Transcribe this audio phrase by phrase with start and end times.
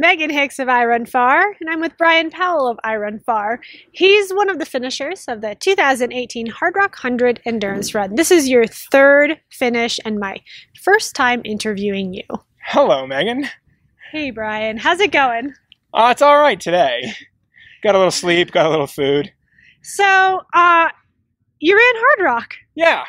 [0.00, 3.58] Megan Hicks of iRunFar, and I'm with Bryon Powell of iRunFar.
[3.92, 8.16] He's one of the finishers of the 2018 Hardrock 100 Endurance Run.
[8.16, 10.38] This is your third finish and my
[10.82, 12.24] first time interviewing you.
[12.64, 13.48] Hello, Megan.
[14.10, 14.76] Hey, Bryon.
[14.76, 15.54] How's it going?
[15.94, 17.12] Uh, it's all right today.
[17.84, 19.30] Got a little sleep, got a little food.
[19.82, 20.88] So, uh,
[21.60, 21.94] you ran
[22.26, 22.54] Hardrock.
[22.74, 23.04] Yeah,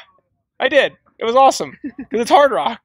[0.60, 0.94] I did.
[1.22, 2.80] It was awesome because it's Hardrock.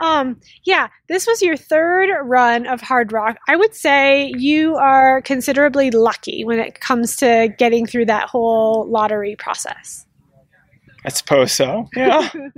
[0.00, 3.36] Um, yeah, this was your third run of Hardrock.
[3.48, 8.88] I would say you are considerably lucky when it comes to getting through that whole
[8.88, 10.04] lottery process.
[11.04, 11.88] I suppose so.
[11.94, 12.28] Yeah.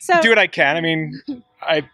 [0.00, 0.76] So, Do what I can.
[0.76, 1.22] I mean,
[1.62, 1.88] I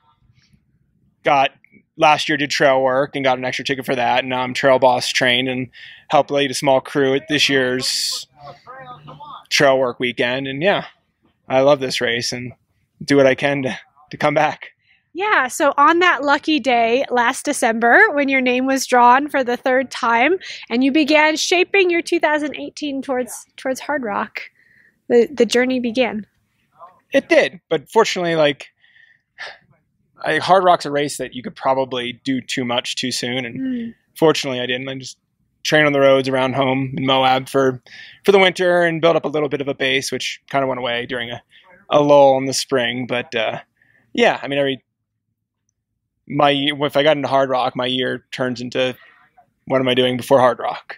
[1.22, 1.52] got
[1.96, 4.52] last year did trail work and got an extra ticket for that, and now I'm
[4.52, 5.68] trail boss trained and
[6.08, 8.26] helped lead a small crew at this year's
[9.48, 10.48] trail work weekend.
[10.48, 10.86] And yeah,
[11.50, 12.52] I love this race and
[13.04, 13.78] do what I can to,
[14.12, 14.68] to come back.
[15.12, 19.56] yeah, so on that lucky day last December, when your name was drawn for the
[19.56, 20.38] third time,
[20.70, 24.38] and you began shaping your 2018 towards towards Hardrock,
[25.08, 26.24] the the journey began.
[27.12, 28.68] It did, but fortunately, like
[30.24, 33.94] I, Hardrock's a race that you could probably do too much too soon, and Mm.
[34.16, 34.88] fortunately, I didn't.
[34.88, 35.18] I just
[35.62, 37.82] train on the roads around home in Moab for
[38.24, 40.68] for the winter and build up a little bit of a base, which kind of
[40.68, 41.42] went away during a,
[41.90, 43.06] a lull in the spring.
[43.06, 43.60] But uh,
[44.12, 44.82] yeah, I mean, every
[46.28, 48.96] my if I got into Hardrock, my year turns into
[49.66, 50.96] what am I doing before Hardrock,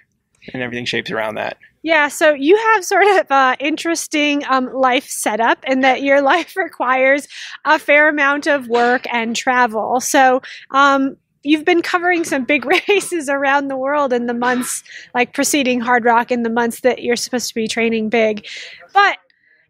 [0.52, 1.56] and everything shapes around that.
[1.84, 6.56] Yeah, so you have sort of uh, interesting um, life setup in that your life
[6.56, 7.26] requires
[7.64, 10.00] a fair amount of work and travel.
[10.00, 14.82] So um, you've been covering some big races around the world in the months
[15.14, 18.46] like preceding Hardrock in the months that you're supposed to be training big.
[18.92, 19.18] But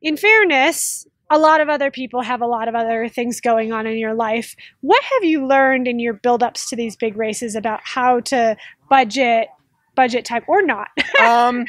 [0.00, 3.87] in fairness, a lot of other people have a lot of other things going on
[3.87, 4.55] in your life.
[4.83, 8.56] What have you learned in your build-ups to these big races about how to
[8.91, 9.48] budget,
[9.94, 10.89] budget time or not?
[11.21, 11.65] um,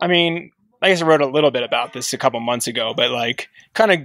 [0.00, 2.94] I mean, I guess I wrote a little bit about this a couple months ago,
[2.94, 4.00] but like, kind of,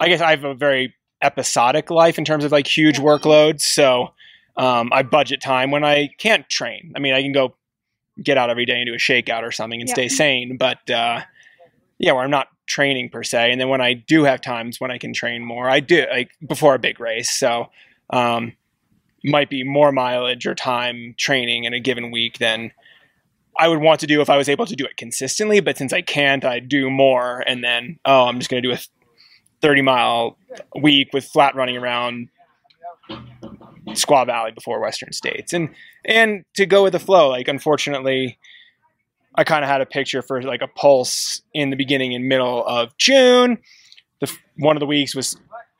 [0.00, 3.62] I guess I have a very episodic life in terms of like huge workloads.
[3.62, 4.12] So
[4.56, 6.92] um, I budget time when I can't train.
[6.96, 7.54] I mean, I can go
[8.22, 9.94] get out every day and do a shakeout or something and Yeah.
[9.94, 11.20] stay sane, but uh,
[11.98, 13.52] yeah, where I'm not training per se.
[13.52, 16.30] And then when I do have times when I can train more, I do like
[16.46, 17.30] before a big race.
[17.30, 17.66] So
[18.10, 18.52] um,
[19.24, 22.72] might be more mileage or time training in a given week than
[23.58, 25.60] I would want to do if I was able to do it consistently.
[25.60, 27.42] But since I can't, I do more.
[27.46, 28.78] And then, oh, I'm just going to do a
[29.62, 30.36] 30 mile
[30.80, 32.28] week with flat running around
[33.88, 35.52] Squaw Valley before Western States.
[35.52, 35.70] And,
[36.04, 38.38] and to go with the flow, like, unfortunately,
[39.34, 42.66] I kind of had a picture for like a pulse in the beginning and middle
[42.66, 43.58] of June.
[44.20, 45.36] The, one of the weeks was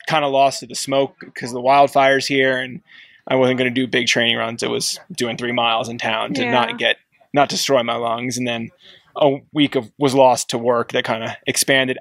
[0.07, 2.59] kind of lost to the smoke because of the wildfires here.
[2.59, 2.81] And
[3.27, 4.63] I wasn't going to do big training runs.
[4.63, 6.51] It was doing three miles in town to Yeah.
[6.51, 6.97] not get
[7.33, 8.39] not destroy my lungs.
[8.39, 8.71] And then
[9.17, 11.99] a week of was lost to work that kind of expanded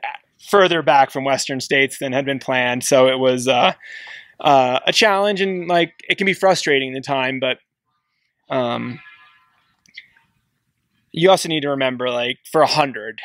[0.48, 2.84] further back from Western states than had been planned.
[2.84, 3.74] So it was uh,
[4.40, 7.60] uh, a challenge, and like it can be frustrating the time, but
[8.50, 9.00] um,
[11.12, 13.20] you also need to remember, like for a hundred,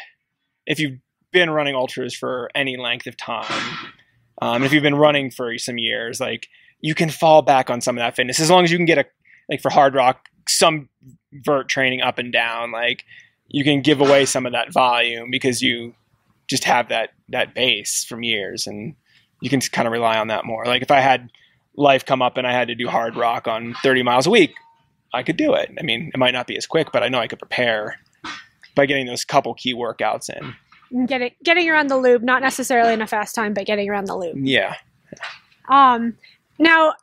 [0.66, 0.98] if you've
[1.32, 3.78] been running ultras for any length of time,
[4.40, 6.48] um, if you've been running for some years, like
[6.80, 8.98] you can fall back on some of that fitness as long as you can get
[8.98, 9.04] a
[9.48, 10.16] like for hardrock
[10.48, 10.88] some
[11.32, 13.04] vert training up and down like
[13.48, 15.94] you can give away some of that volume because you
[16.50, 18.94] just have that that base from years and
[19.40, 20.66] you can kind of rely on that more.
[20.66, 21.30] Like if i had
[21.76, 24.52] life come up and i had to do hardrock on 30 miles a week
[25.14, 25.70] i could do it.
[25.78, 27.98] I mean it might not be as quick but i know i could prepare
[28.74, 31.06] by getting those couple key workouts in.
[31.06, 34.16] Getting getting around the loop, not necessarily in a fast time, but getting around the
[34.16, 34.34] loop.
[34.36, 34.74] yeah.
[35.68, 36.16] Um,
[36.58, 36.94] now,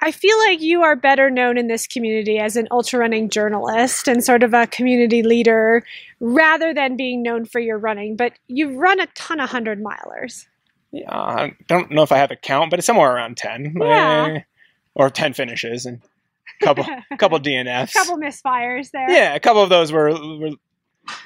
[0.00, 4.06] I feel like you are better known in this community as an ultra running journalist
[4.06, 5.84] and sort of a community leader
[6.20, 8.14] rather than being known for your running.
[8.16, 10.46] But you've run a ton of hundred milers.
[10.92, 14.42] Yeah, I don't know if I have a count, but it's somewhere around ten, Yeah.
[14.94, 16.00] Or ten finishes and
[16.60, 16.84] a couple
[17.18, 17.92] couple DNFs.
[17.92, 19.10] couple misfires there.
[19.10, 20.50] yeah, a couple of those were, were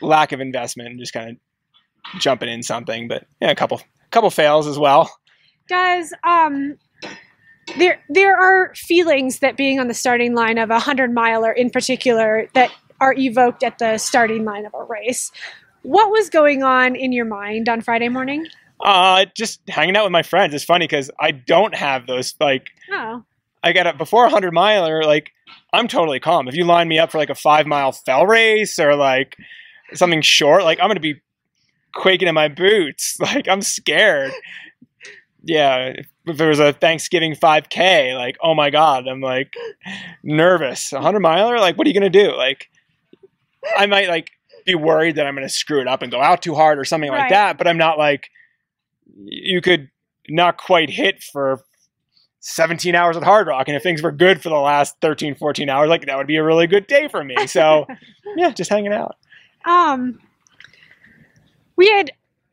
[0.01, 3.81] lack of investment and just kind of jumping in something, but yeah, a couple
[4.11, 5.11] couple fails as well.
[5.69, 6.77] Does um
[7.79, 11.71] there there are feelings that being on the starting line of a hundred miler in
[11.71, 12.71] particular that
[13.01, 15.33] are evoked at the starting line of a race.
[15.83, 18.47] What was going on in your mind on Friday morning?
[18.81, 20.55] Uh, just hanging out with my friends.
[20.55, 23.25] It's funny because I don't have those like Oh,
[23.63, 25.03] I got up before a hundred miler.
[25.05, 25.31] Like
[25.73, 26.49] I'm totally calm.
[26.49, 29.37] If you line me up for like a five mile fell race or like
[29.95, 31.21] something short, like I'm gonna be
[31.95, 33.19] quaking in my boots.
[33.21, 34.33] Like I'm scared.
[35.45, 35.95] Yeah,
[36.27, 39.53] if there was a Thanksgiving 5K, like oh my god, I'm like
[40.23, 40.93] nervous.
[40.93, 42.35] A hundred miler, like what are you gonna do?
[42.37, 42.69] Like
[43.77, 44.31] I might like
[44.65, 47.11] be worried that I'm gonna screw it up and go out too hard or something
[47.11, 47.21] Right.
[47.23, 47.59] like that.
[47.59, 48.29] But I'm not like
[49.17, 49.91] you could
[50.29, 51.61] not quite hit for
[52.41, 55.89] 17 hours at Hardrock, and if things were good for the last 13, 14 hours,
[55.89, 57.47] like that would be a really good day for me.
[57.47, 57.87] So
[58.37, 59.17] yeah, just hanging out.
[59.65, 60.19] Um,
[61.77, 62.11] we had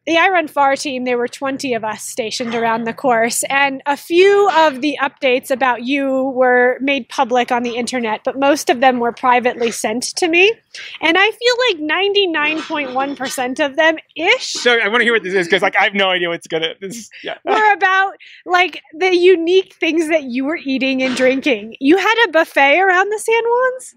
[0.10, 1.04] the iRunFar team.
[1.04, 5.52] There were twenty of us stationed around the course, and a few of the updates
[5.52, 10.02] about you were made public on the internet, but most of them were privately sent
[10.16, 10.52] to me.
[11.00, 15.02] And I feel like ninety nine point one percent of them ish So I want
[15.02, 16.74] to hear what this is because like I have no idea what's gonna.
[16.82, 17.38] This, yeah.
[17.46, 18.14] were about
[18.48, 21.76] like the unique things that you were eating and drinking.
[21.80, 23.96] You had a buffet around the San Juans.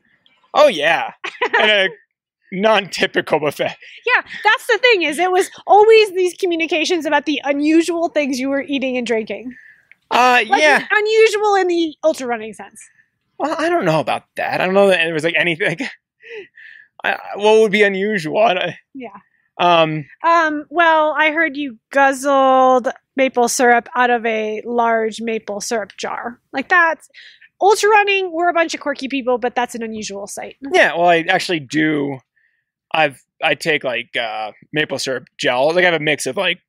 [0.52, 1.14] Oh yeah,
[1.58, 1.88] and a
[2.52, 3.74] non-typical buffet.
[4.06, 8.48] Yeah, that's the thing is it was always these communications about the unusual things you
[8.48, 9.54] were eating and drinking.
[10.10, 10.86] Uh, Like yeah.
[10.90, 12.80] unusual in the ultra running sense.
[13.38, 14.60] Well, I don't know about that.
[14.60, 15.78] I don't know that it was like anything.
[17.04, 18.54] I, what would be unusual?
[18.94, 19.08] Yeah.
[19.58, 20.04] um.
[20.22, 26.38] Um, well, I heard you guzzled maple syrup out of a large maple syrup jar.
[26.52, 27.08] Like that's
[27.60, 30.56] ultra running, we're a bunch of quirky people, but that's an unusual sight.
[30.72, 30.94] Yeah.
[30.94, 32.18] Well, I actually do.
[32.94, 35.74] I've I take like uh, maple syrup gel.
[35.74, 36.60] Like I have a mix of like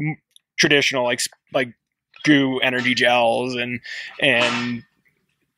[0.00, 0.16] m-
[0.58, 1.20] traditional like
[1.52, 1.74] like
[2.24, 3.80] goo energy gels and
[4.20, 4.84] and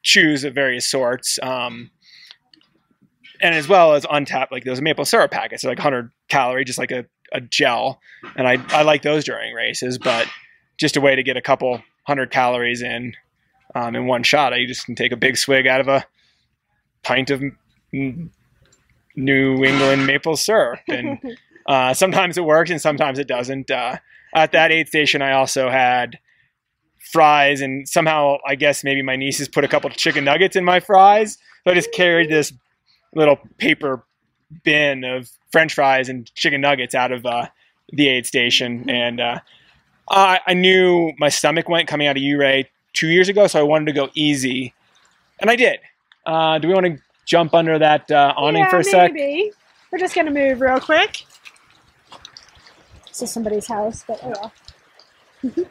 [0.02, 1.38] chews of various sorts.
[1.43, 1.90] Um,
[3.40, 6.90] and as well as untapped like those maple syrup packets, like 100 calorie, just like
[6.90, 8.00] a, a gel.
[8.37, 10.26] And I I like those during races, but
[10.78, 13.14] just a way to get a couple hundred calories in
[13.75, 14.52] um, in one shot.
[14.52, 16.06] I just can take a big swig out of a
[17.02, 17.43] pint of
[19.18, 21.18] New England maple syrup, and
[21.66, 23.70] uh, sometimes it works and sometimes it doesn't.
[23.70, 23.96] Uh,
[24.34, 26.18] at that aid station, I also had
[26.98, 30.64] fries, and somehow I guess maybe my nieces put a couple of chicken nuggets in
[30.64, 32.52] my fries, so I just carried this
[33.14, 34.04] little paper
[34.62, 37.48] bin of French fries and chicken nuggets out of uh,
[37.92, 39.40] the aid station, and uh,
[40.08, 43.62] I, I knew my stomach went coming out of Ouray two years ago, so I
[43.62, 44.74] wanted to go easy,
[45.40, 45.80] and I did.
[46.24, 46.98] Uh, do we want to
[47.28, 49.12] jump under that uh, awning yeah, for a sec?
[49.12, 49.52] maybe.
[49.92, 51.25] We're just gonna move real quick.
[53.06, 54.52] This is somebody's house, but oh
[55.44, 55.52] well.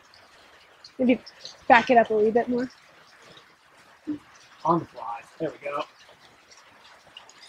[1.00, 1.20] maybe
[1.68, 2.70] back it up a wee bit more.
[4.64, 5.22] On the fly.
[5.40, 5.84] There we go.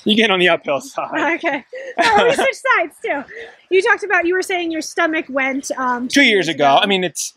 [0.05, 1.11] You get on the uphill side.
[1.39, 1.65] Okay.
[2.01, 3.25] Oh, we switched sides too.
[3.71, 6.79] You talked about you were saying your stomach went um, Two years ago.
[6.81, 7.35] I mean, it's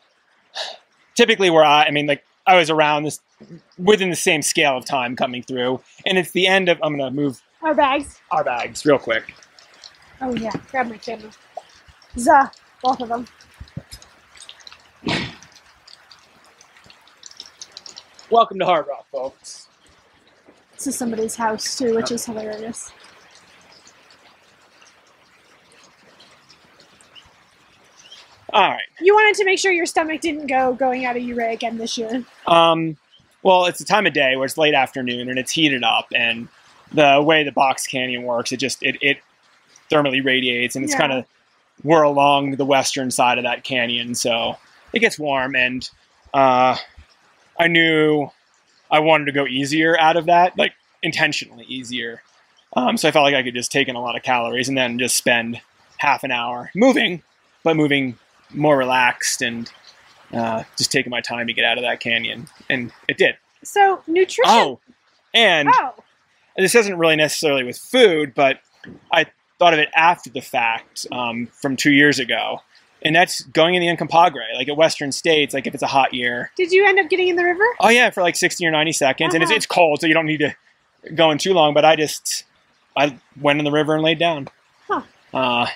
[1.16, 1.86] typically where I.
[1.86, 3.20] I mean, like I was around this
[3.78, 6.80] within the same scale of time coming through, and it's the end of.
[6.82, 8.20] I'm gonna move our bags.
[8.32, 9.34] our bags real quick.
[10.22, 11.30] Oh yeah, grab my camera.
[12.16, 12.52] Zuh,
[12.84, 13.28] both of them.
[18.30, 19.68] Welcome to Hardrock, folks.
[20.74, 22.92] This is somebody's house too, which is hilarious.
[28.54, 28.82] All right.
[29.00, 31.98] You wanted to make sure your stomach didn't go going out of Ouray again this
[31.98, 32.24] year.
[32.48, 32.98] Um,
[33.44, 36.48] well, it's the time of day where it's late afternoon and it's heated up, and
[36.92, 39.18] the way the box canyon works, it just it, it
[39.90, 41.00] thermally radiates, and it's Yeah.
[41.00, 41.26] kind of
[41.84, 44.58] we're along the western side of that canyon, so
[44.94, 45.90] it gets warm, and
[46.34, 46.76] uh,
[47.60, 48.30] I knew
[48.92, 52.22] I wanted to go easier out of that, like intentionally easier.
[52.74, 54.78] Um, so I felt like I could just take in a lot of calories and
[54.78, 55.60] then just spend
[55.98, 57.24] half an hour moving,
[57.64, 58.18] but moving
[58.54, 59.72] more relaxed and
[60.34, 63.36] uh, just taking my time to get out of that canyon, and it did.
[63.64, 64.44] So nutrition.
[64.48, 64.80] Oh,
[65.34, 65.94] and Oh,
[66.58, 68.60] this isn't really necessarily with food, but
[69.12, 69.26] I
[69.60, 72.60] thought of it after the fact um, from two years ago,
[73.04, 76.14] and that's going in the Uncompahgre, like at Western States, like if it's a hot
[76.14, 76.52] year.
[76.58, 77.64] did you end up getting in the river?
[77.80, 79.58] Oh yeah, for like sixty or ninety seconds, and it's Uh-huh.
[79.58, 80.56] it's cold, so you don't need to
[81.14, 81.74] go in too long.
[81.74, 82.46] But I just
[82.96, 84.48] I went in the river and laid down,
[84.88, 85.02] Huh.
[85.34, 85.68] uh,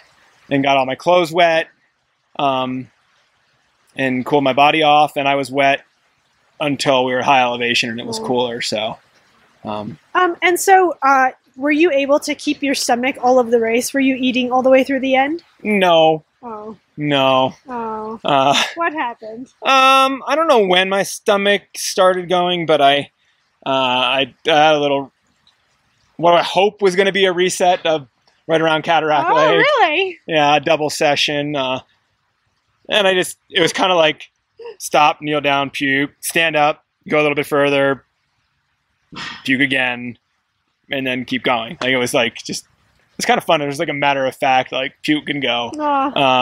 [0.49, 1.67] and got all my clothes wet,
[2.37, 2.89] um,
[3.95, 5.83] and cooled my body off, and I was wet
[6.59, 8.25] until we were high elevation and it was Oh.
[8.25, 8.61] cooler.
[8.61, 8.97] So.
[9.63, 13.59] Um, Um, and so, uh, were you able to keep your stomach all of the
[13.59, 13.93] race?
[13.93, 15.43] Were you eating all the way through the end?
[15.63, 17.53] no, Oh, no.
[17.67, 19.47] oh, Uh, what happened?
[19.63, 23.09] um, I don't know when my stomach started going, but I,
[23.65, 25.11] uh, I had a little,
[26.17, 28.07] what I hope was going to be a reset of
[28.47, 29.65] right around Cataract Oh, Lake.
[29.79, 30.19] really?
[30.27, 31.55] Yeah, a double session.
[31.55, 31.79] Uh,
[32.89, 34.29] and I just, it was kind of like
[34.79, 38.03] stop, kneel down, puke, stand up, go a little bit further,
[39.43, 40.17] puke again,
[40.89, 41.77] and then keep going.
[41.81, 42.65] Like it was like just
[43.17, 43.61] it's kind of fun.
[43.61, 45.71] It was like a matter of fact, like puke and go.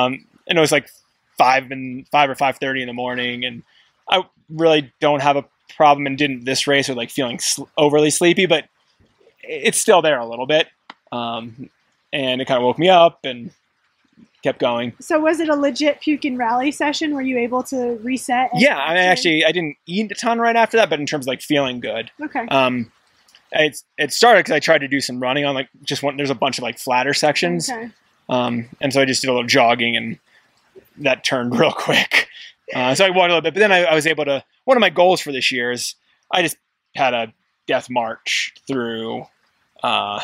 [0.06, 0.90] Um, and it was like
[1.38, 3.64] five and five or five thirty in the morning, and
[4.10, 5.46] I really don't have a
[5.76, 8.66] problem and didn't this race with like feeling sl- overly sleepy, but
[9.42, 10.68] it's still there a little bit.
[11.12, 11.70] Um,
[12.12, 13.52] and it kind of woke me up and
[14.44, 14.94] kept going.
[15.00, 17.16] so was it a legit puke and rally session?
[17.16, 18.50] Were you able to reset?
[18.52, 21.06] and Yeah, I mean, actually, I didn't eat a ton right after that, but in
[21.06, 22.46] terms of like feeling good, Okay.
[22.50, 22.92] um,
[23.52, 26.18] it's it started because I tried to do some running on like just one.
[26.18, 27.90] There's a bunch of like flatter sections, Okay.
[28.30, 30.20] um, and so I just did a little jogging, and
[30.98, 32.28] that turned real quick.
[32.74, 34.44] Uh, so I walked a little bit, but then I, I was able to.
[34.66, 35.96] One of my goals for this year is
[36.32, 36.58] I just
[36.96, 37.34] had a
[37.68, 39.26] death march through
[39.84, 40.20] uh,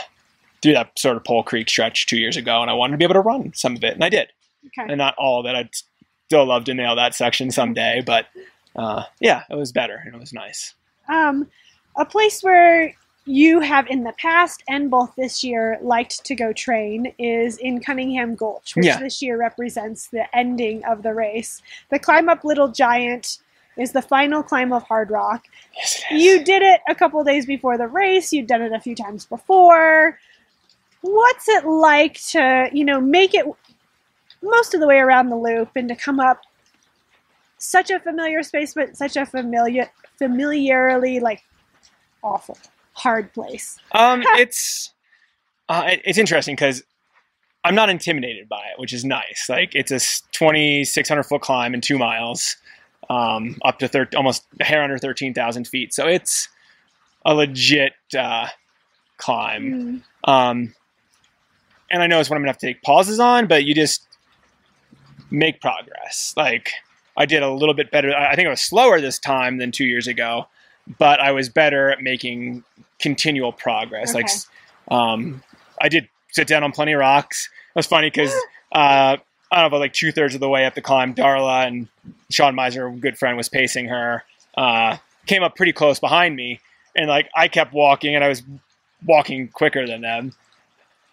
[0.62, 3.04] through that sort of Pole Creek stretch two years ago, and I wanted to be
[3.06, 4.30] able to run some of it, and I did,
[4.68, 4.90] Okay.
[4.92, 5.56] and not all of it.
[5.56, 5.70] I'd
[6.28, 8.28] still love to nail that section someday, but
[8.76, 10.74] uh, yeah, it was better and it was nice.
[11.08, 11.48] Um,
[11.98, 12.94] a place where
[13.26, 17.82] you have in the past and both this year liked to go train is in
[17.82, 19.00] Cunningham Gulch, which Yeah.
[19.00, 21.62] this year represents the ending of the race.
[21.90, 23.40] The climb up Little Giant
[23.78, 25.42] is the final climb of Hardrock.
[25.76, 26.04] Yes.
[26.12, 28.32] You did it a couple days before the race.
[28.34, 30.20] You'd done it a few times before.
[31.02, 33.46] What's it like to, you know, make it
[34.42, 36.42] most of the way around the loop and to come up
[37.58, 41.44] such a familiar space, but such a familiar, familiarly like
[42.24, 42.58] awful,
[42.94, 43.78] hard place.
[43.92, 44.94] Um, it's
[45.68, 46.84] uh, it- it's interesting because
[47.64, 49.48] I'm not intimidated by it, which is nice.
[49.50, 50.00] Like it's a
[50.32, 52.56] 2,600 foot climb in two miles,
[53.10, 55.94] um, up to thir- almost a hair under 13,000 feet.
[55.94, 56.48] So it's
[57.26, 58.48] a legit uh,
[59.18, 60.02] climb.
[60.26, 60.74] Mm, Um,
[61.92, 64.06] and I know it's what I'm gonna have to take pauses on, but you just
[65.32, 66.34] make progress.
[66.38, 66.72] Like
[67.18, 68.14] I did a little bit better.
[68.16, 70.48] I think I was slower this time than two years ago,
[70.98, 72.64] but I was better at making
[73.00, 74.14] continual progress.
[74.14, 74.34] Like, Okay.
[74.34, 74.48] s-
[74.90, 75.44] um,
[75.82, 77.50] I did sit down on plenty of rocks.
[77.70, 78.32] It was funny because
[78.74, 79.18] uh,
[79.52, 81.88] I don't know, but like two thirds of the way up the climb, Darla and
[82.30, 84.24] Sean Meissner, a good friend, was pacing her.
[84.58, 86.60] Uh, came up pretty close behind me,
[86.96, 88.44] and like I kept walking, and I was
[89.06, 90.34] walking quicker than them.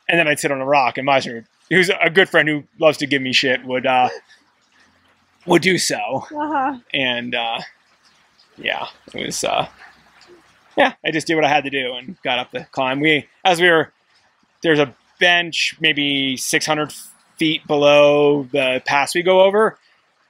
[0.09, 2.99] And then I'd sit on a rock, and Meissner, who's a good friend who loves
[2.99, 4.09] to give me shit, would uh,
[5.47, 6.79] would do so uh-huh.
[6.93, 7.61] and uh,
[8.59, 9.69] yeah, it was uh,
[10.77, 10.95] yeah.
[11.05, 13.01] I just did what I had to do and got up the climb.
[13.01, 13.93] We as we were
[14.63, 16.93] there's a bench maybe 600
[17.37, 19.79] feet below the pass we go over,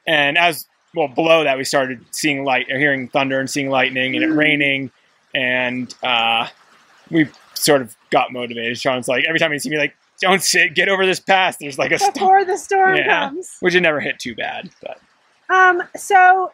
[0.07, 4.15] and as well below that we started seeing light or hearing thunder and seeing lightning
[4.15, 4.37] and it Mm.
[4.39, 4.91] raining,
[5.35, 6.49] and uh,
[7.11, 8.79] we sort of got motivated.
[8.79, 9.95] Sean's like every time he see me like.
[10.19, 10.75] Don't sit.
[10.75, 11.59] Get over this pass.
[11.59, 13.29] There's like a storm, Before the storm Yeah.
[13.29, 13.59] comes.
[13.61, 14.99] which it never hit too bad, but
[15.51, 16.53] Um, so,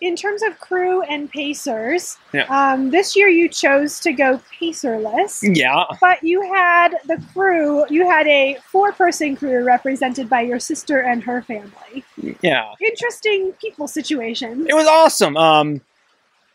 [0.00, 2.44] in terms of crew and pacers, Yeah.
[2.48, 8.08] um, this year you chose to go pacerless, yeah, but you had the crew, you
[8.08, 12.02] had a four person crew represented by your sister and her family.
[12.40, 12.72] yeah.
[12.80, 14.66] Interesting people situation.
[14.70, 15.36] It was awesome.
[15.36, 15.82] Um,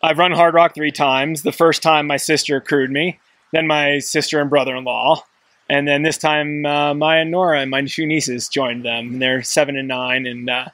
[0.02, 1.44] I've run Hardrock three times.
[1.44, 3.20] The first time my sister crewed me,
[3.52, 5.24] then my sister and brother-in-law,
[5.70, 9.20] and then this time uh, Maya and Nora and my two nieces joined them.
[9.20, 10.66] They're seven and nine, and uh,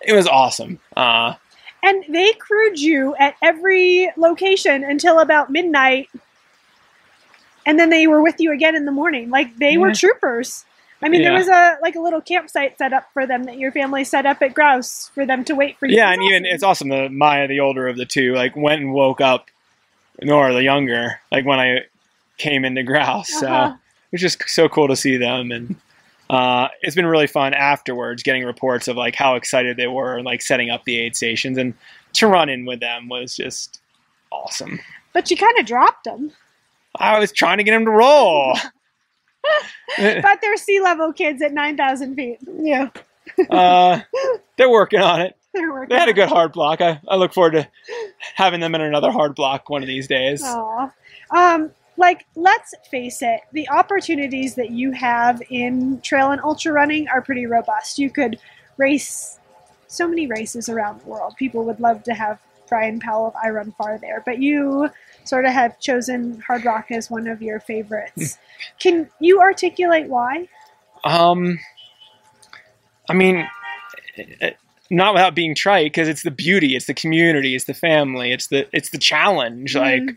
[0.00, 0.78] it was awesome.
[0.96, 1.34] Uh,
[1.82, 6.08] And they crewed you at every location until about midnight.
[7.66, 9.30] And then they were with you again in the morning.
[9.30, 10.64] Like they were troopers.
[11.02, 13.70] I mean, there was a like a little campsite set up for them that your
[13.72, 15.96] family set up at Grouse for them to wait for you.
[15.96, 18.80] yeah, and was even it's awesome that Maya, the older of the two, like went
[18.80, 19.50] and woke up
[20.22, 21.80] Nora, the younger, like when I
[22.38, 23.28] came into Grouse.
[23.28, 23.74] So Uh-huh.
[23.74, 25.76] it was just so cool to see them and
[26.30, 30.24] uh, it's been really fun afterwards getting reports of like how excited they were and
[30.24, 31.74] like setting up the aid stations and
[32.14, 33.80] to run in with them was just
[34.32, 34.80] awesome
[35.12, 36.32] But you kind of dropped them.
[36.98, 38.56] i was trying to get them to roll
[39.98, 42.38] But they're sea level kids at 9,000 feet.
[42.58, 42.88] yeah
[43.50, 44.00] uh,
[44.56, 45.90] they're working on it They're working.
[45.94, 47.68] they had a good hard block I, I look forward to
[48.34, 50.90] having them in another hard block one of these days Aw.
[51.30, 57.08] Um, like, let's face it, the opportunities that you have in trail and ultra running
[57.08, 57.98] are pretty robust.
[57.98, 58.38] You could
[58.76, 59.38] race
[59.86, 61.34] so many races around the world.
[61.36, 64.90] People would love to have Bryon Powell of iRunFar there, but you
[65.24, 68.38] sort of have chosen Hardrock as one of your favorites.
[68.80, 70.48] Can you articulate why?
[71.04, 71.58] Um,
[73.08, 73.46] I mean,
[74.40, 74.52] eh,
[74.90, 78.48] not without being trite, because it's the beauty, it's the community, it's the family, it's
[78.48, 79.76] the it's the challenge.
[79.76, 80.16] Like, Mm.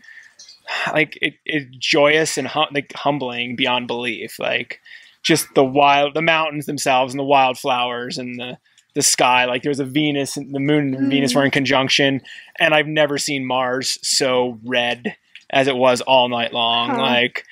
[0.92, 4.38] Like it, it's joyous and hum- like humbling beyond belief.
[4.38, 4.80] Like,
[5.22, 8.58] just the wild, the mountains themselves, and the wildflowers, and the
[8.94, 9.44] the sky.
[9.44, 11.10] Like, there was a Venus, and the moon and Mm.
[11.10, 12.20] Venus were in conjunction,
[12.58, 15.16] and I've never seen Mars so red
[15.50, 16.90] as it was all night long.
[16.90, 17.00] Huh.
[17.02, 17.44] Like,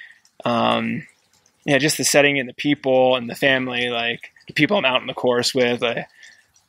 [0.44, 1.06] um,
[1.64, 5.00] yeah, just the setting and the people and the family, like the people I'm out
[5.00, 6.02] in the course with, uh,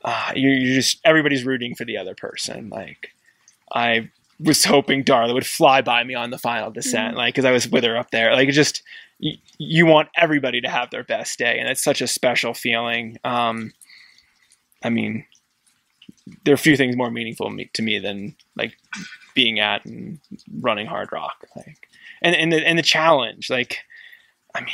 [0.04, 2.70] uh, you you just everybody's rooting for the other person.
[2.70, 3.12] Like
[3.72, 7.50] I was hoping Darla would fly by me on the final descent, like because I
[7.50, 8.32] was with her up there.
[8.32, 8.82] Like it just
[9.18, 13.16] you, you want everybody to have their best day, and it's such a special feeling.
[13.24, 13.72] Um,
[14.84, 15.24] I mean,
[16.44, 18.74] there are a few things more meaningful me- to me than like
[19.34, 20.20] being at and
[20.60, 21.88] running hardrock, like
[22.22, 23.78] and and the and the challenge, like
[24.54, 24.68] I mean,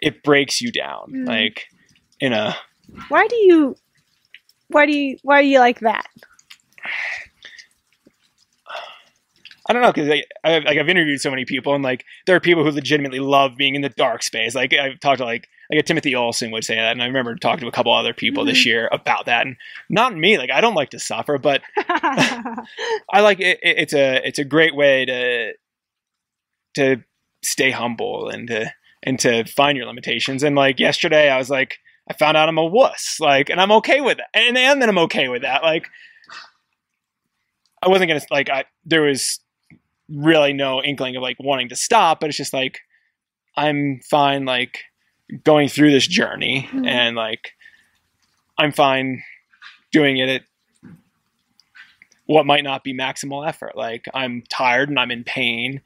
[0.00, 1.26] it breaks you down, Mm.
[1.28, 1.66] like
[2.20, 2.56] in a
[3.08, 3.76] Why do you?
[4.68, 5.18] Why do you?
[5.22, 6.06] Why do you like that?
[9.68, 12.36] I don't know because I, I, like I've interviewed so many people and like there
[12.36, 14.54] are people who legitimately love being in the dark space.
[14.54, 17.62] Like I've talked to like like Timothy Olson would say that, and I remember talking
[17.62, 18.68] to a couple other people this mm-hmm.
[18.68, 19.46] year about that.
[19.46, 19.56] And
[19.88, 23.78] not me, like I don't like to suffer, but I like it, it.
[23.78, 25.52] It's a it's a great way to
[26.74, 27.02] to
[27.42, 30.42] stay humble and to and to find your limitations.
[30.42, 33.72] And like yesterday, I was like, I found out I'm a wuss, like, and I'm
[33.72, 34.24] okay with it.
[34.32, 35.64] And and then I'm okay with that.
[35.64, 35.88] Like,
[37.82, 39.40] I wasn't gonna like I there was
[40.08, 42.80] really no inkling of like wanting to stop, but it's just like
[43.56, 44.80] I'm fine like
[45.44, 46.86] going through this journey Mhm.
[46.86, 47.52] and like
[48.58, 49.22] I'm fine
[49.92, 50.42] doing it at
[52.26, 53.76] what might not be maximal effort.
[53.76, 55.80] Like I'm tired and I'm in pain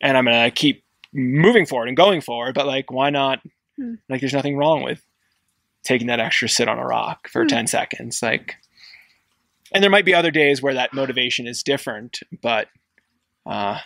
[0.00, 3.40] and I'm gonna keep moving forward and going forward, but like why not
[3.76, 3.94] Hmm.
[4.08, 5.02] like there's nothing wrong with
[5.82, 7.48] taking that extra sit on a rock for Hmm.
[7.48, 8.22] 10 seconds.
[8.22, 8.56] Like
[9.72, 12.68] and there might be other days where that motivation is different, but
[13.46, 13.78] uh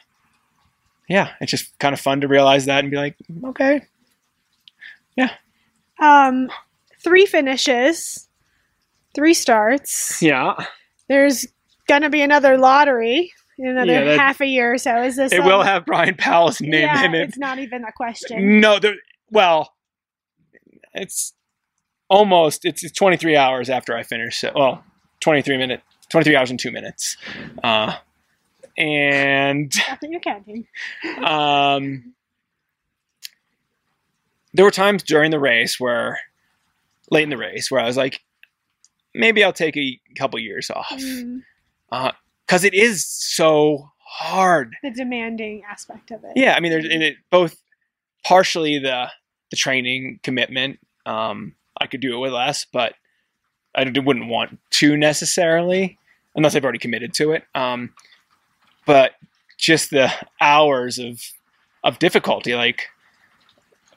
[1.08, 3.82] yeah, it's just kind of fun to realize that and be like, okay,
[5.16, 5.30] yeah.
[6.00, 6.49] um,
[7.02, 8.28] three finishes,
[9.14, 10.23] three starts.
[10.23, 10.54] yeah,
[11.08, 11.46] There's
[11.88, 15.02] gonna be another lottery in another Yeah, that- half a year or so.
[15.02, 15.30] Is this?
[15.32, 17.28] it will have Bryon Powell's name yeah, in it.
[17.28, 18.61] it's not even a question.
[18.61, 18.94] No, there,
[19.30, 19.75] well,
[20.94, 21.34] it's
[22.08, 24.38] almost it's, it's 23 hours after I finish.
[24.38, 24.84] So, well,
[25.20, 27.17] 23 minute, 23 hours and two minutes,
[27.62, 27.97] uh,
[28.76, 30.67] and you're counting.
[31.25, 32.15] um,
[34.52, 36.19] there were times during the race where,
[37.10, 38.21] late in the race, where I was like,
[39.15, 41.43] maybe I'll take a couple years off Mm,
[42.47, 44.75] because it is so hard.
[44.82, 46.32] the demanding aspect of it.
[46.37, 47.56] Yeah, I mean, there's in it both
[48.25, 49.08] partially the
[49.50, 50.78] the training commitment.
[51.06, 52.95] Um, I could do it with less, but
[53.75, 55.99] I wouldn't want to necessarily
[56.37, 57.45] unless I've already committed to it.
[57.54, 57.93] Um,
[58.86, 59.12] but
[59.58, 61.20] just the hours of
[61.82, 62.88] of difficulty, like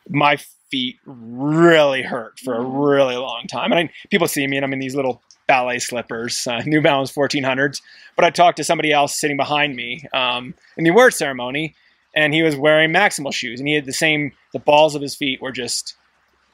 [0.10, 0.38] my
[0.70, 3.72] feet really hurt for a really long time.
[3.72, 7.12] And I, people see me, and I'm in these little ballet slippers, uh, New Balance
[7.14, 7.82] 1400s.
[8.16, 11.76] But I talked to somebody else sitting behind me um, in the award ceremony,
[12.16, 14.32] and he was wearing maximal shoes, and he had the same.
[14.54, 15.96] The balls of his feet were just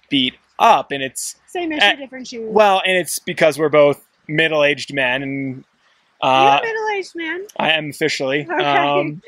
[0.10, 2.50] beat up, and it's Same issue, Uh, different shoes.
[2.52, 5.56] well, and it's because we're both middle-aged men, and
[6.22, 6.60] you're uh,
[7.16, 7.46] man.
[7.58, 8.48] I am officially.
[8.50, 8.63] Okay.
[8.63, 9.22] Um,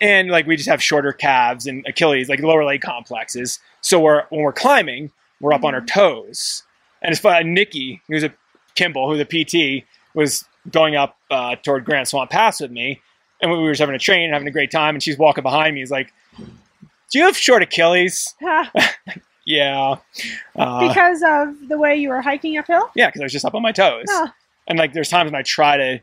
[0.00, 3.58] and like we just have shorter calves and Achilles, like lower leg complexes.
[3.80, 5.10] So we're when we're climbing,
[5.40, 6.62] we're up on our toes.
[7.02, 7.54] And it's fun.
[7.54, 8.32] Nikki, who's a
[8.74, 9.84] Kimball, who's a PT,
[10.14, 13.00] was going up uh, toward Grant Swamp Pass with me,
[13.40, 14.94] and we were just having a train and having a great time.
[14.94, 15.80] And she's walking behind me.
[15.80, 18.34] He's like, "Do you have short Achilles?"
[19.46, 19.96] Yeah,
[20.54, 22.90] uh, because of the way you were hiking uphill.
[22.94, 24.04] yeah, because I was just up on my toes.
[24.08, 24.28] Huh.
[24.68, 26.00] And like, there's times when I try to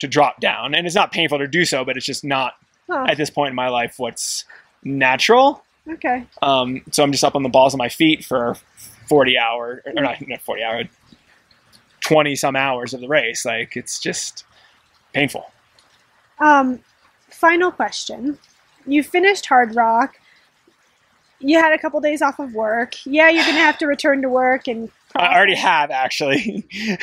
[0.00, 2.54] to drop down, and it's not painful to do so, but it's just not
[2.88, 3.06] Huh.
[3.08, 4.44] at this point in my life what's
[4.84, 5.64] natural.
[5.88, 6.24] Okay.
[6.42, 8.56] Um, so I'm just up on the balls of my feet for
[9.08, 10.82] 40 hour or not, not 40 hour,
[12.00, 13.44] 20 some hours of the race.
[13.44, 14.44] Like it's just
[15.12, 15.50] painful.
[16.38, 16.80] Um,
[17.30, 18.38] final question.
[18.86, 20.16] You finished Hard Rock.
[21.40, 22.94] You had a couple days off of work.
[23.04, 26.64] Yeah, you're going to have to return to work and I already have actually.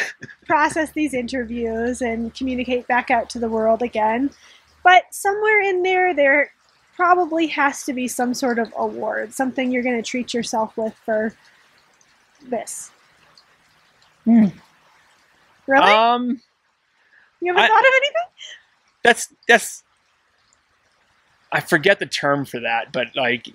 [0.45, 4.29] process these interviews and communicate back out to the world again.
[4.83, 6.51] But somewhere in there, there
[6.95, 10.93] probably has to be some sort of award, something you're going to treat yourself with
[11.05, 11.33] for
[12.47, 12.91] this.
[14.25, 14.47] Hmm.
[15.67, 15.91] Really?
[15.91, 16.41] um,
[17.41, 18.23] you haven't I- thought of anything?
[19.03, 19.83] that's, that's,
[21.51, 23.47] I forget the term for that, but like,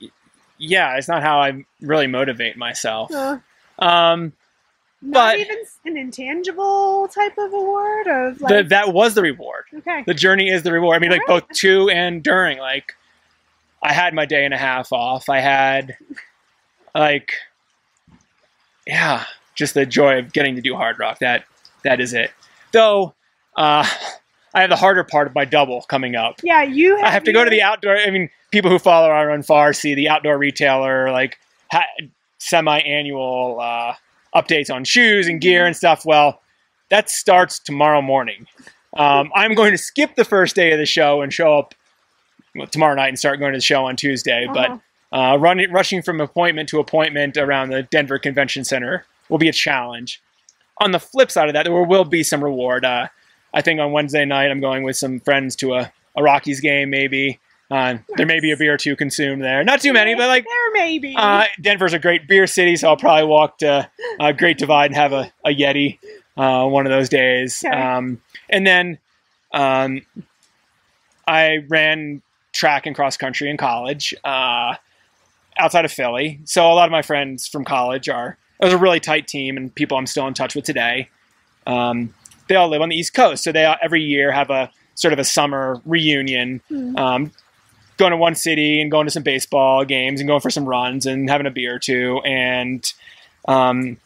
[0.59, 3.11] yeah, it's not how I really motivate myself.
[3.13, 3.39] Uh,
[3.79, 4.33] Um,
[5.01, 8.53] not But- even an intangible type of award of like.
[8.55, 9.65] the, that was the reward.
[9.79, 10.03] okay.
[10.07, 10.97] the journey is the reward.
[10.97, 11.49] I mean, like Alright.
[11.49, 12.59] both to and during.
[12.59, 12.95] Like,
[13.83, 15.29] I had my day and a half off.
[15.29, 15.97] I had,
[16.95, 17.33] like,
[18.87, 21.19] yeah, just the joy of getting to do hardrock.
[21.19, 21.45] That
[21.85, 22.31] that is it.
[22.73, 23.15] Though,
[23.57, 23.87] uh,
[24.55, 26.41] I have the harder part of my double coming up.
[26.43, 26.97] Yeah, you.
[26.97, 27.97] Have I have to go to the outdoor.
[27.97, 31.39] I mean, people who follow our Run Far see the outdoor retailer like
[31.71, 31.87] ha-
[32.39, 33.95] semi-annual uh,
[34.41, 36.05] updates on shoes and gear and stuff.
[36.05, 36.41] Well,
[36.91, 38.47] that starts tomorrow morning.
[38.97, 41.75] Um, I'm going to skip the first day of the show and show up
[42.71, 44.47] tomorrow night and start going to the show on Tuesday.
[44.47, 44.79] Uh-huh.
[45.11, 49.49] But uh, running, rushing from appointment to appointment around the Denver Convention Center will be
[49.49, 50.23] a challenge.
[50.79, 52.85] On the flip side of that, there will be some reward.
[52.85, 53.09] Uh,
[53.53, 56.91] I think on Wednesday night, I'm going with some friends to a, a Rockies game,
[56.91, 57.39] maybe.
[57.71, 59.63] Uh, there may be a beer or two consumed there.
[59.63, 61.15] Not too many, but like there may be.
[61.17, 64.97] uh, Denver's a great beer city, so I'll probably walk to uh, Great Divide and
[64.97, 65.99] have a, a Yeti
[66.37, 67.63] uh, one of those days.
[67.65, 67.77] Okay.
[67.77, 68.99] Um, and then
[69.53, 70.01] um,
[71.27, 74.75] I ran track and cross country in college uh,
[75.59, 76.41] outside of Philly.
[76.45, 79.57] So a lot of my friends from college are, it was a really tight team
[79.59, 81.11] and people I'm still in touch with today.
[81.67, 82.15] Um,
[82.49, 83.45] they all live on the East Coast.
[83.45, 86.97] So they all, every year have a sort of a summer reunion Hmm.
[87.99, 91.05] Going to one city and going to some baseball games and going for some runs
[91.05, 92.21] and having a beer or two.
[92.25, 92.91] And
[93.47, 93.99] um,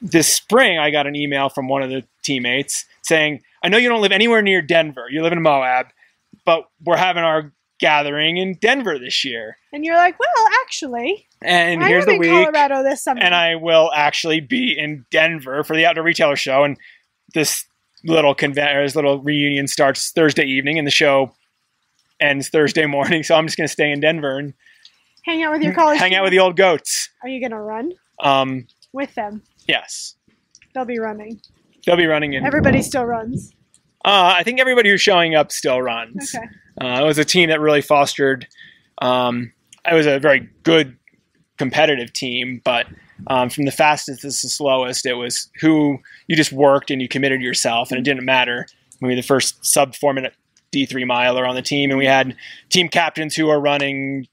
[0.00, 3.88] this spring, I got an email from one of the teammates saying, I know you
[3.88, 5.06] don't live anywhere near Denver.
[5.10, 5.86] You live in Moab,
[6.44, 9.56] but we're having our gathering in Denver this year.
[9.72, 12.30] and you're like, well, actually, And I here's the week.
[12.30, 13.20] Colorado this summer.
[13.20, 16.62] And I will actually be in Denver for the Outdoor Retailer Show.
[16.62, 16.76] And
[17.34, 17.64] this
[18.04, 21.32] little convent or this little reunion starts Thursday evening, and the show
[22.22, 23.22] ends Thursday morning.
[23.22, 24.54] So I'm just going to stay in Denver and
[25.24, 25.98] hang out with your college.
[25.98, 27.08] hang out with the old goats.
[27.22, 29.42] Are you gonna run Um, with them?
[29.68, 30.16] yes,
[30.74, 31.40] They'll be running.
[31.86, 32.44] they'll be running in.
[32.44, 33.52] Everybody still runs.
[34.04, 36.34] Uh, I think everybody who's showing up still runs.
[36.34, 36.44] Okay.
[36.80, 38.46] Uh, it was a team that really fostered.
[39.00, 39.52] Um,
[39.88, 40.96] it was a very good
[41.58, 42.86] competitive team, but
[43.28, 47.06] um, from the fastest to the slowest, it was who you just worked and you
[47.08, 48.66] committed yourself, and it didn't matter.
[49.00, 50.34] Maybe the first sub four minute
[50.72, 52.36] D3 miler on the team, and we had
[52.70, 54.26] team captains who are running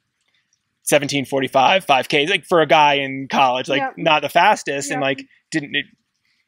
[0.86, 3.98] 1745 5Ks, like for a guy in college, like Yep.
[3.98, 5.76] not the fastest, and like didn't.
[5.76, 5.86] It,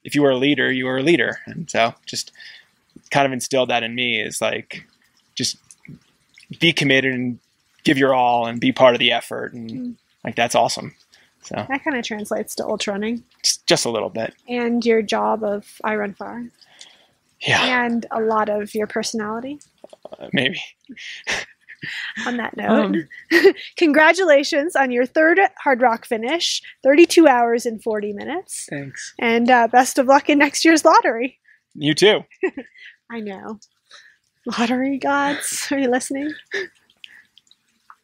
[0.03, 2.31] if you were a leader, you were a leader, and so just
[3.11, 4.83] kind of instilled that in me is like
[5.35, 5.57] just
[6.59, 7.39] be committed and
[7.83, 9.95] give your all and be part of the effort and Mm.
[10.23, 10.93] like that's awesome
[11.41, 15.01] so That kind of translates to ultra running just, just a little bit and your
[15.01, 16.43] job of I run far
[17.47, 19.59] yeah and a lot of your personality.
[20.19, 20.59] uh, maybe
[22.27, 23.09] On that note, Um,
[23.75, 29.97] congratulations on your third Hardrock finish, 32 hours and 40 minutes, thanks and uh, best
[29.97, 31.39] of luck in next year's lottery.
[31.73, 32.23] you too
[33.09, 33.59] I know.
[34.45, 36.31] Lottery gods, are you listening?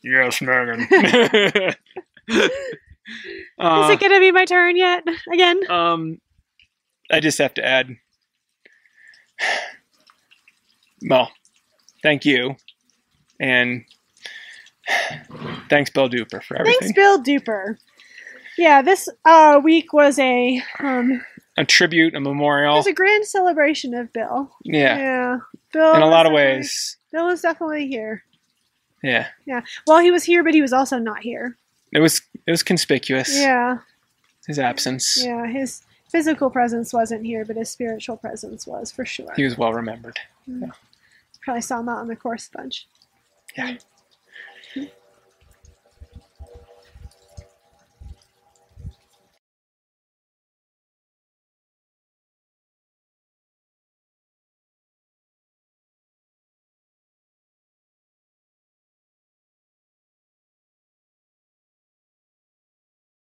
[0.04, 1.76] yes megan Is
[3.60, 5.04] uh, it going to be my turn yet?
[5.32, 5.60] Again?
[5.70, 6.18] um
[7.12, 7.96] i just have to add
[11.10, 11.32] well
[12.02, 12.56] thank you
[13.40, 13.84] and
[15.70, 17.78] thanks bill duper for everything Thanks, Bill Duper.
[18.58, 21.24] Yeah, this uh, week was a um,
[21.58, 22.74] a tribute a memorial.
[22.74, 24.52] it was a grand celebration of Bill.
[24.64, 25.38] yeah
[25.74, 25.94] Bill.
[25.96, 28.24] in a lot of ways Bill was definitely here.
[29.04, 29.28] Yeah.
[29.46, 31.56] Yeah Well, he was here, but he was also not here.
[31.94, 33.38] It was it was conspicuous.
[33.38, 33.78] Yeah,
[34.48, 35.24] His absence.
[35.24, 35.46] yeah.
[35.46, 39.34] His physical presence wasn't here, but his spiritual presence was for sure.
[39.36, 40.20] He was well remembered.
[40.50, 40.72] Mm.
[41.42, 42.88] Probably saw him out on the course a bunch.
[43.58, 43.78] Yeah.